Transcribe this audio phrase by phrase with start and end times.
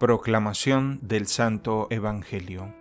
[0.00, 2.74] Proclamación del Santo Evangelio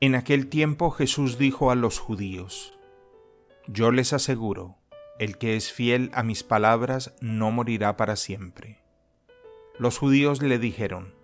[0.00, 2.72] En aquel tiempo Jesús dijo a los judíos,
[3.66, 4.78] Yo les aseguro,
[5.18, 8.82] el que es fiel a mis palabras no morirá para siempre.
[9.78, 11.14] Los judíos le dijeron,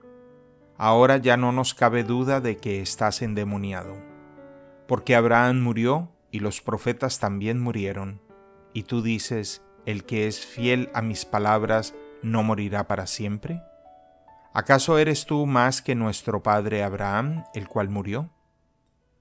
[0.77, 3.97] Ahora ya no nos cabe duda de que estás endemoniado,
[4.87, 8.21] porque Abraham murió y los profetas también murieron,
[8.75, 13.63] y tú dices, el que es fiel a mis palabras no morirá para siempre?
[14.53, 18.31] ¿Acaso eres tú más que nuestro padre Abraham, el cual murió?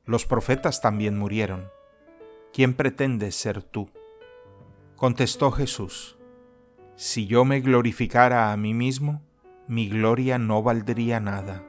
[0.05, 1.69] Los profetas también murieron.
[2.53, 3.91] ¿Quién pretendes ser tú?
[4.95, 6.17] Contestó Jesús,
[6.95, 9.21] Si yo me glorificara a mí mismo,
[9.67, 11.63] mi gloria no valdría nada.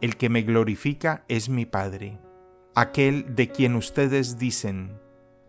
[0.00, 2.18] El que me glorifica es mi Padre,
[2.74, 4.98] aquel de quien ustedes dicen,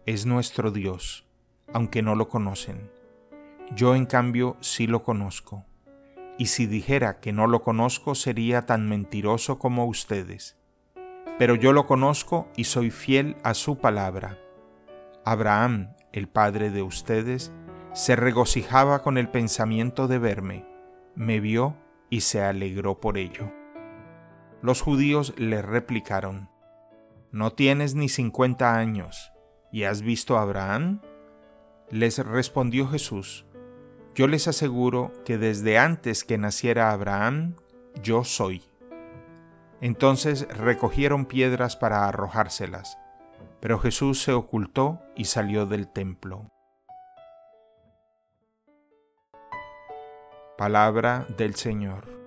[0.06, 1.26] es nuestro Dios,
[1.74, 3.01] aunque no lo conocen
[3.76, 5.66] yo en cambio sí lo conozco.
[6.38, 10.58] Y si dijera que no lo conozco sería tan mentiroso como ustedes.
[11.38, 14.38] Pero yo lo conozco y soy fiel a su palabra.
[15.24, 17.54] Abraham, el padre de ustedes,
[17.94, 20.66] se regocijaba con el pensamiento de verme,
[21.16, 21.76] me vio
[22.10, 23.52] y se alegró por ello.
[24.62, 26.50] Los judíos le replicaron,
[27.32, 29.32] ¿No tienes ni cincuenta años
[29.72, 31.02] y has visto a Abraham?
[31.90, 33.46] Les respondió Jesús,
[34.14, 37.56] yo les aseguro que desde antes que naciera Abraham,
[38.04, 38.64] yo soy.
[39.80, 42.98] Entonces recogieron piedras para arrojárselas,
[43.60, 46.52] pero Jesús se ocultó y salió del templo.
[50.58, 52.21] Palabra del Señor.